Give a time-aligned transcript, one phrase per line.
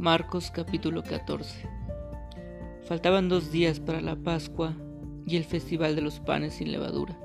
[0.00, 1.68] Marcos capítulo 14
[2.86, 4.74] Faltaban dos días para la Pascua
[5.26, 7.20] y el festival de los panes sin levadura.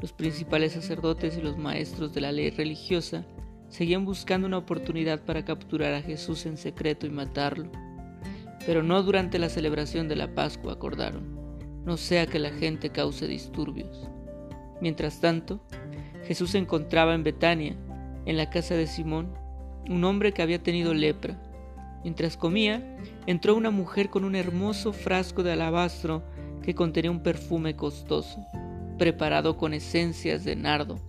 [0.00, 3.26] Los principales sacerdotes y los maestros de la ley religiosa
[3.68, 7.72] seguían buscando una oportunidad para capturar a Jesús en secreto y matarlo,
[8.64, 11.36] pero no durante la celebración de la Pascua, acordaron,
[11.84, 14.08] no sea que la gente cause disturbios.
[14.80, 15.60] Mientras tanto,
[16.24, 17.76] Jesús se encontraba en Betania,
[18.26, 19.34] en la casa de Simón,
[19.88, 21.42] un hombre que había tenido lepra.
[22.06, 22.84] Mientras comía,
[23.26, 26.22] entró una mujer con un hermoso frasco de alabastro
[26.62, 28.46] que contenía un perfume costoso,
[28.96, 31.00] preparado con esencias de nardo.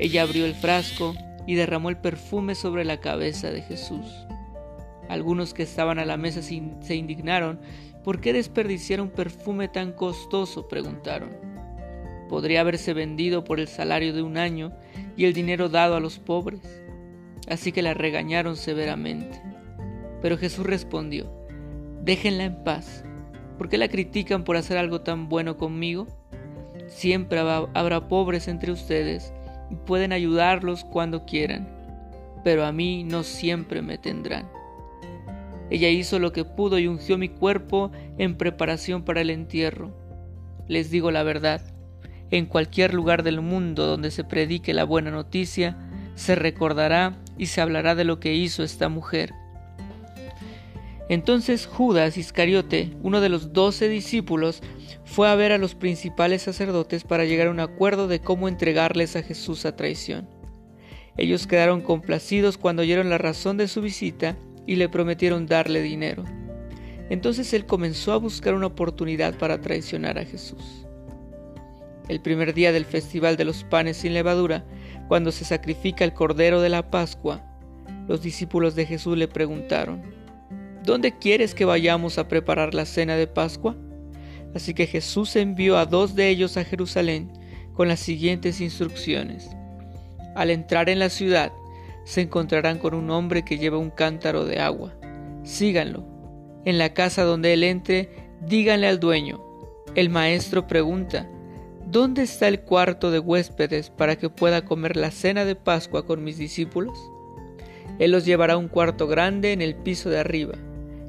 [0.00, 1.14] Ella abrió el frasco
[1.46, 4.06] y derramó el perfume sobre la cabeza de Jesús.
[5.10, 7.60] Algunos que estaban a la mesa se indignaron.
[8.02, 10.68] ¿Por qué desperdiciar un perfume tan costoso?
[10.68, 11.36] preguntaron.
[12.30, 14.72] Podría haberse vendido por el salario de un año
[15.18, 16.62] y el dinero dado a los pobres.
[17.46, 19.47] Así que la regañaron severamente.
[20.22, 21.30] Pero Jesús respondió,
[22.02, 23.04] déjenla en paz.
[23.56, 26.06] ¿Por qué la critican por hacer algo tan bueno conmigo?
[26.86, 29.32] Siempre habrá pobres entre ustedes
[29.70, 31.68] y pueden ayudarlos cuando quieran,
[32.44, 34.48] pero a mí no siempre me tendrán.
[35.70, 39.92] Ella hizo lo que pudo y ungió mi cuerpo en preparación para el entierro.
[40.66, 41.60] Les digo la verdad,
[42.30, 45.76] en cualquier lugar del mundo donde se predique la buena noticia,
[46.14, 49.32] se recordará y se hablará de lo que hizo esta mujer.
[51.08, 54.62] Entonces Judas Iscariote, uno de los doce discípulos,
[55.04, 59.16] fue a ver a los principales sacerdotes para llegar a un acuerdo de cómo entregarles
[59.16, 60.28] a Jesús a traición.
[61.16, 64.36] Ellos quedaron complacidos cuando oyeron la razón de su visita
[64.66, 66.24] y le prometieron darle dinero.
[67.08, 70.86] Entonces él comenzó a buscar una oportunidad para traicionar a Jesús.
[72.08, 74.64] El primer día del festival de los panes sin levadura,
[75.08, 77.44] cuando se sacrifica el cordero de la Pascua,
[78.06, 80.17] los discípulos de Jesús le preguntaron,
[80.84, 83.76] ¿Dónde quieres que vayamos a preparar la cena de Pascua?
[84.54, 87.32] Así que Jesús envió a dos de ellos a Jerusalén
[87.74, 89.50] con las siguientes instrucciones.
[90.34, 91.52] Al entrar en la ciudad,
[92.04, 94.94] se encontrarán con un hombre que lleva un cántaro de agua.
[95.44, 96.04] Síganlo.
[96.64, 98.08] En la casa donde él entre,
[98.40, 99.40] díganle al dueño.
[99.94, 101.28] El maestro pregunta,
[101.90, 106.22] ¿Dónde está el cuarto de huéspedes para que pueda comer la cena de Pascua con
[106.22, 106.98] mis discípulos?
[107.98, 110.52] Él los llevará a un cuarto grande en el piso de arriba,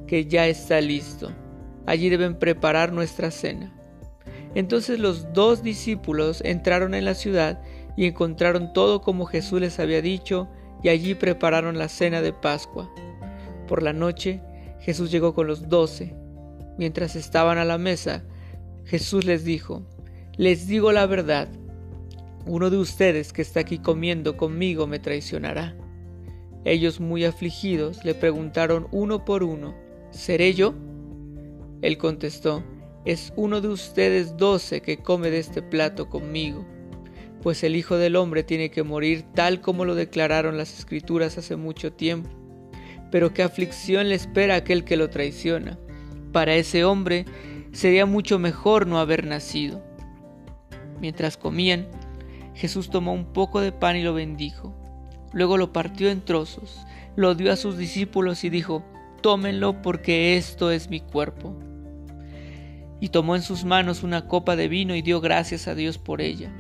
[0.10, 1.32] que ya está listo.
[1.86, 3.72] Allí deben preparar nuestra cena.
[4.56, 7.62] Entonces los dos discípulos entraron en la ciudad
[7.96, 10.50] y encontraron todo como Jesús les había dicho,
[10.82, 12.92] y allí prepararon la cena de Pascua.
[13.68, 14.42] Por la noche
[14.80, 16.16] Jesús llegó con los doce.
[16.80, 18.24] Mientras estaban a la mesa,
[18.86, 19.84] Jesús les dijo,
[20.38, 21.50] les digo la verdad,
[22.48, 25.76] uno de ustedes que está aquí comiendo conmigo me traicionará.
[26.66, 29.76] Ellos muy afligidos le preguntaron uno por uno,
[30.12, 30.74] ¿seré yo?
[31.82, 32.64] Él contestó,
[33.06, 36.66] es uno de ustedes doce que come de este plato conmigo,
[37.42, 41.56] pues el Hijo del Hombre tiene que morir tal como lo declararon las Escrituras hace
[41.56, 42.30] mucho tiempo.
[43.12, 45.80] Pero qué aflicción le espera aquel que lo traiciona.
[46.32, 47.26] Para ese hombre
[47.72, 49.82] sería mucho mejor no haber nacido.
[51.00, 51.88] Mientras comían,
[52.54, 54.76] Jesús tomó un poco de pan y lo bendijo.
[55.32, 58.84] Luego lo partió en trozos, lo dio a sus discípulos y dijo,
[59.22, 61.56] tómenlo porque esto es mi cuerpo.
[63.00, 66.22] Y tomó en sus manos una copa de vino y dio gracias a Dios por
[66.22, 66.52] ella.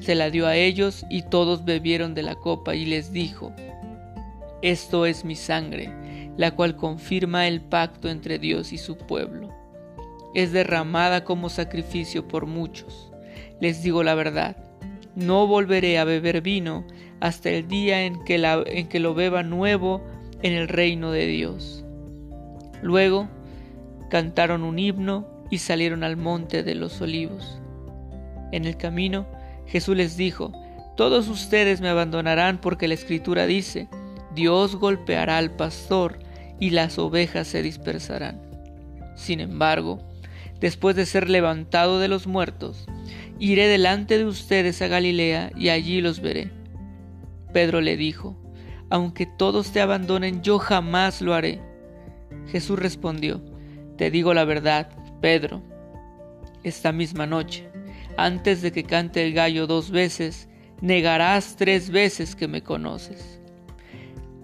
[0.00, 3.52] Se la dio a ellos y todos bebieron de la copa y les dijo,
[4.62, 5.92] esto es mi sangre,
[6.36, 9.52] la cual confirma el pacto entre Dios y su pueblo.
[10.34, 13.08] Es derramada como sacrificio por muchos
[13.60, 14.56] les digo la verdad,
[15.14, 16.84] no volveré a beber vino
[17.20, 18.36] hasta el día en que,
[18.66, 20.02] en que lo beba nuevo
[20.42, 21.84] en el reino de Dios.
[22.82, 23.28] Luego
[24.10, 27.60] cantaron un himno y salieron al monte de los olivos.
[28.52, 29.26] En el camino
[29.66, 30.52] Jesús les dijo,
[30.96, 33.88] todos ustedes me abandonarán porque la escritura dice,
[34.34, 36.18] Dios golpeará al pastor
[36.58, 38.40] y las ovejas se dispersarán.
[39.16, 40.00] Sin embargo,
[40.60, 42.86] después de ser levantado de los muertos,
[43.40, 46.50] Iré delante de ustedes a Galilea y allí los veré.
[47.52, 48.36] Pedro le dijo,
[48.90, 51.60] Aunque todos te abandonen, yo jamás lo haré.
[52.48, 53.42] Jesús respondió,
[53.96, 54.90] Te digo la verdad,
[55.20, 55.62] Pedro,
[56.62, 57.68] esta misma noche,
[58.16, 60.48] antes de que cante el gallo dos veces,
[60.80, 63.40] negarás tres veces que me conoces.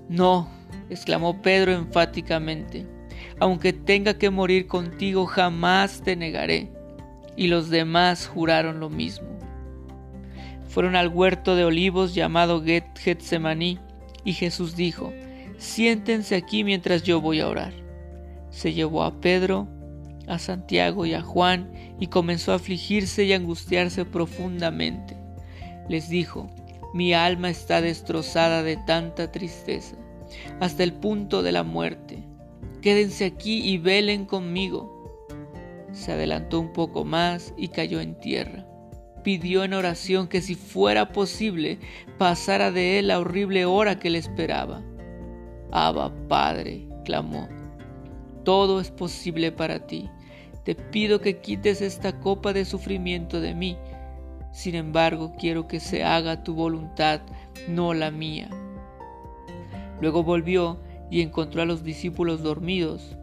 [0.09, 0.49] No,
[0.91, 2.87] exclamó Pedro enfáticamente,
[3.41, 6.71] aunque tenga que morir contigo, jamás te negaré
[7.37, 9.29] y los demás juraron lo mismo.
[10.69, 13.79] Fueron al huerto de olivos llamado Getsemaní
[14.25, 15.13] y Jesús dijo,
[15.65, 17.73] siéntense aquí mientras yo voy a orar.
[18.51, 19.69] Se llevó a Pedro,
[20.29, 25.17] a Santiago y a Juan y comenzó a afligirse y angustiarse profundamente.
[25.89, 26.51] Les dijo,
[26.95, 29.97] mi alma está destrozada de tanta tristeza,
[30.61, 32.23] hasta el punto de la muerte.
[32.81, 35.19] Quédense aquí y velen conmigo.
[35.93, 38.67] Se adelantó un poco más y cayó en tierra.
[39.23, 41.79] Pidió en oración que si fuera posible
[42.19, 44.83] pasara de él la horrible hora que le esperaba.
[45.77, 47.49] Abba, Padre, clamó,
[48.45, 50.09] todo es posible para ti.
[50.65, 53.77] Te pido que quites esta copa de sufrimiento de mí.
[54.53, 57.23] Sin embargo, quiero que se haga tu voluntad,
[57.69, 58.49] no la mía.
[60.01, 60.79] Luego volvió
[61.11, 63.17] y encontró a los discípulos dormidos.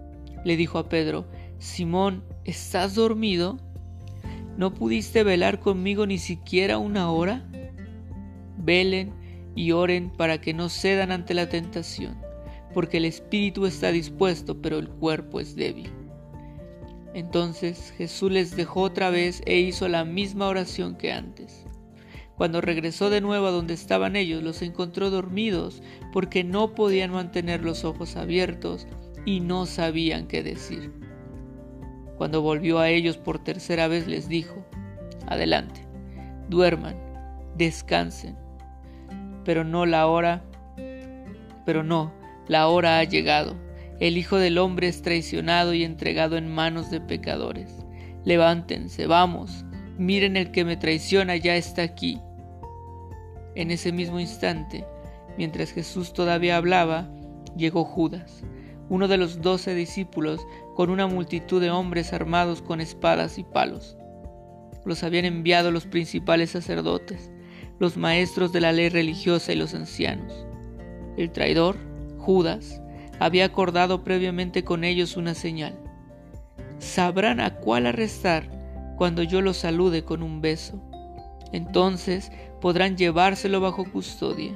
[0.43, 1.27] Le dijo a Pedro,
[1.57, 3.59] Simón, ¿estás dormido?
[4.57, 7.47] ¿No pudiste velar conmigo ni siquiera una hora?
[8.57, 9.13] Velen
[9.55, 12.17] y oren para que no cedan ante la tentación,
[12.73, 15.91] porque el espíritu está dispuesto, pero el cuerpo es débil.
[17.13, 21.65] Entonces Jesús les dejó otra vez e hizo la misma oración que antes.
[22.37, 25.83] Cuando regresó de nuevo a donde estaban ellos, los encontró dormidos
[26.13, 28.87] porque no podían mantener los ojos abiertos
[29.25, 30.91] y no sabían qué decir.
[32.17, 34.65] Cuando volvió a ellos por tercera vez les dijo,
[35.27, 35.85] adelante,
[36.49, 36.95] duerman,
[37.57, 38.37] descansen,
[39.43, 40.43] pero no la hora,
[41.65, 42.11] pero no,
[42.47, 43.55] la hora ha llegado.
[43.99, 47.85] El Hijo del Hombre es traicionado y entregado en manos de pecadores.
[48.23, 49.65] Levántense, vamos,
[49.97, 52.19] miren el que me traiciona ya está aquí.
[53.55, 54.85] En ese mismo instante,
[55.37, 57.09] mientras Jesús todavía hablaba,
[57.55, 58.43] llegó Judas,
[58.89, 60.41] uno de los doce discípulos,
[60.75, 63.97] con una multitud de hombres armados con espadas y palos.
[64.85, 67.31] Los habían enviado los principales sacerdotes,
[67.79, 70.45] los maestros de la ley religiosa y los ancianos.
[71.17, 71.77] El traidor,
[72.21, 72.81] Judas,
[73.19, 75.77] había acordado previamente con ellos una señal.
[76.77, 78.47] Sabrán a cuál arrestar
[78.95, 80.79] cuando yo los salude con un beso.
[81.51, 82.31] Entonces
[82.61, 84.53] podrán llevárselo bajo custodia.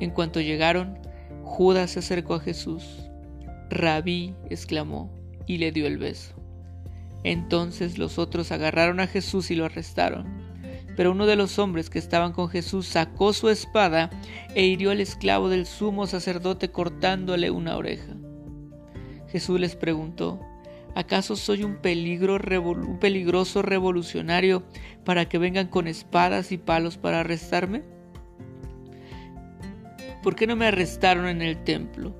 [0.00, 0.98] En cuanto llegaron,
[1.44, 3.10] Judas se acercó a Jesús.
[3.70, 5.10] Rabí, exclamó,
[5.46, 6.34] y le dio el beso.
[7.24, 10.47] Entonces los otros agarraron a Jesús y lo arrestaron.
[10.98, 14.10] Pero uno de los hombres que estaban con Jesús sacó su espada
[14.56, 18.16] e hirió al esclavo del sumo sacerdote cortándole una oreja.
[19.28, 20.40] Jesús les preguntó,
[20.96, 22.40] ¿acaso soy un, peligro,
[22.98, 24.64] peligroso revolucionario
[25.04, 27.84] para que vengan con espadas y palos para arrestarme?
[30.24, 32.12] ¿Por qué no me arrestaron en el templo?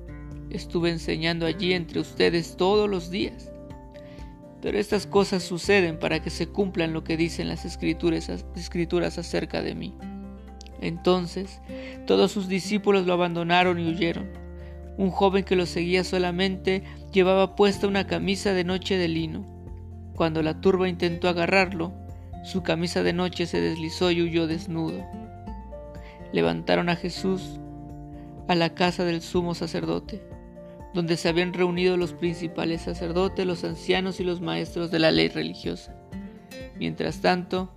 [0.51, 3.51] Estuve enseñando allí entre ustedes todos los días.
[4.61, 9.75] Pero estas cosas suceden para que se cumplan lo que dicen las escrituras, acerca de
[9.75, 9.93] mí.
[10.81, 11.61] Entonces
[12.05, 14.29] todos sus discípulos lo abandonaron y huyeron.
[14.97, 16.83] Un joven que lo seguía solamente
[17.13, 19.45] llevaba puesta una camisa de noche de lino.
[20.15, 21.93] Cuando la turba intentó agarrarlo,
[22.43, 25.05] su camisa de noche se deslizó y huyó desnudo.
[26.33, 27.59] Levantaron a Jesús
[28.49, 30.21] a la casa del sumo sacerdote,
[30.93, 35.27] donde se habían reunido los principales sacerdotes, los ancianos y los maestros de la ley
[35.27, 35.95] religiosa.
[36.77, 37.69] Mientras tanto,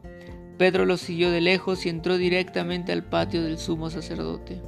[0.58, 4.62] Pedro lo siguió de lejos y entró directamente al patio del sumo sacerdote.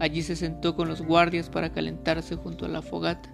[0.00, 3.30] Allí se sentó con los guardias para calentarse junto a la fogata.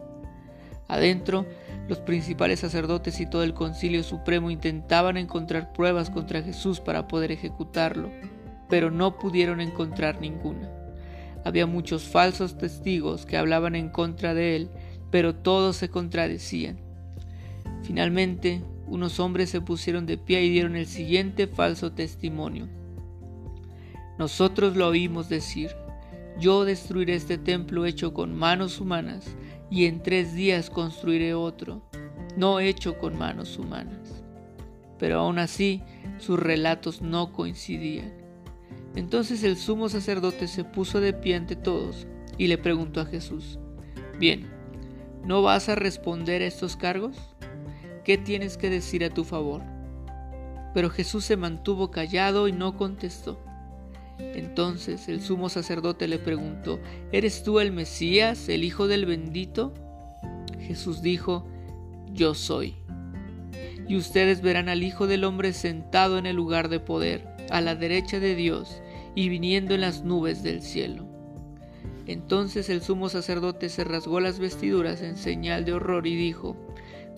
[0.89, 1.47] Adentro,
[1.89, 7.31] los principales sacerdotes y todo el concilio supremo intentaban encontrar pruebas contra Jesús para poder
[7.31, 8.11] ejecutarlo,
[8.69, 10.76] pero no pudieron encontrar ninguna.
[11.47, 14.69] Había muchos falsos testigos que hablaban en contra de él,
[15.13, 16.81] pero todos se contradecían.
[17.85, 22.67] Finalmente, unos hombres se pusieron de pie y dieron el siguiente falso testimonio.
[24.19, 25.71] Nosotros lo oímos decir,
[26.41, 29.37] yo destruiré este templo hecho con manos humanas,
[29.71, 31.89] y en tres días construiré otro,
[32.37, 34.25] no hecho con manos humanas.
[34.99, 35.85] Pero aún así,
[36.19, 38.26] sus relatos no coincidían.
[38.97, 42.07] Entonces el sumo sacerdote se puso de pie ante todos
[42.39, 43.59] y le preguntó a Jesús,
[44.19, 44.49] Bien,
[45.25, 47.17] ¿no vas a responder a estos cargos?
[48.05, 49.63] ¿Qué tienes que decir a tu favor?
[50.73, 53.39] Pero Jesús se mantuvo callado y no contestó.
[54.19, 56.81] Entonces el sumo sacerdote le preguntó,
[57.13, 59.75] ¿Eres tú el Mesías, el Hijo del bendito?
[60.61, 61.47] Jesús dijo,
[62.13, 62.77] Yo soy.
[63.89, 67.75] Y ustedes verán al Hijo del Hombre sentado en el lugar de poder, a la
[67.75, 68.81] derecha de Dios,
[69.17, 71.09] y viniendo en las nubes del cielo.
[72.07, 76.57] Entonces el sumo sacerdote se rasgó las vestiduras en señal de horror y dijo,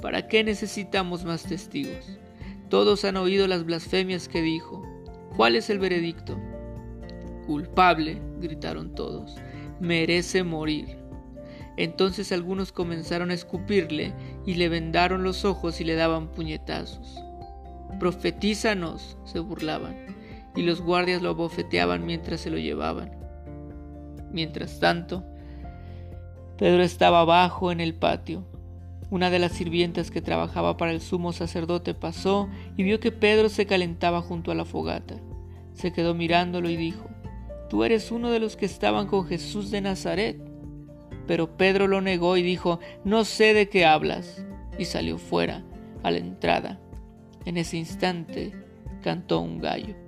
[0.01, 2.19] ¿Para qué necesitamos más testigos?
[2.71, 4.87] Todos han oído las blasfemias que dijo.
[5.37, 6.39] ¿Cuál es el veredicto?
[7.47, 9.37] Culpable, gritaron todos.
[9.81, 10.99] merece morir.
[11.77, 14.13] Entonces algunos comenzaron a escupirle
[14.45, 17.23] y le vendaron los ojos y le daban puñetazos.
[18.01, 19.97] Profetízanos, se burlaban,
[20.55, 23.13] y los guardias lo abofeteaban mientras se lo llevaban.
[24.33, 25.25] Mientras tanto,
[26.59, 28.45] Pedro estaba abajo en el patio.
[29.11, 33.49] Una de las sirvientas que trabajaba para el sumo sacerdote pasó y vio que Pedro
[33.49, 35.15] se calentaba junto a la fogata.
[35.73, 37.09] Se quedó mirándolo y dijo,
[37.71, 40.41] Tú eres uno de los que estaban con Jesús de Nazaret.
[41.27, 44.45] Pero Pedro lo negó y dijo, No sé de qué hablas.
[44.79, 45.65] Y salió fuera,
[46.03, 46.81] a la entrada.
[47.45, 48.53] En ese instante
[49.03, 50.08] cantó un gallo.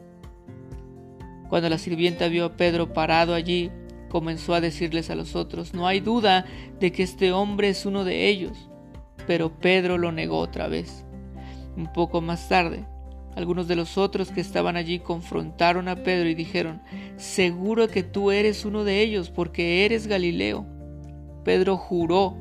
[1.51, 3.73] Cuando la sirvienta vio a Pedro parado allí,
[4.09, 6.47] comenzó a decirles a los otros, no hay duda
[6.79, 8.71] de que este hombre es uno de ellos.
[9.27, 11.05] Pero Pedro lo negó otra vez.
[11.77, 12.87] Un poco más tarde,
[13.35, 16.83] algunos de los otros que estaban allí confrontaron a Pedro y dijeron,
[17.17, 20.65] seguro que tú eres uno de ellos porque eres Galileo.
[21.43, 22.37] Pedro juró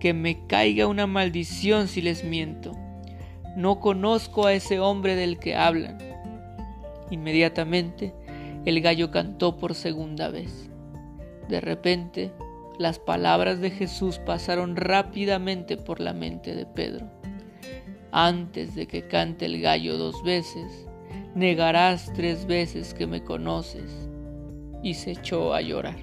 [0.00, 2.72] que me caiga una maldición si les miento.
[3.56, 5.98] No conozco a ese hombre del que hablan.
[7.12, 8.12] Inmediatamente
[8.64, 10.70] el gallo cantó por segunda vez.
[11.48, 12.32] De repente,
[12.78, 17.06] las palabras de Jesús pasaron rápidamente por la mente de Pedro.
[18.10, 20.86] Antes de que cante el gallo dos veces,
[21.34, 24.08] negarás tres veces que me conoces.
[24.82, 25.96] Y se echó a llorar.